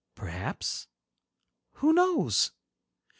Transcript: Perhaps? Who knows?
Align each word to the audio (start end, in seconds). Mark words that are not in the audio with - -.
Perhaps? 0.15 0.87
Who 1.73 1.93
knows? 1.93 2.53